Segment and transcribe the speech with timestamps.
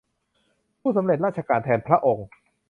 [0.81, 2.27] ผู้สำเร็จราชการแทนพระองค์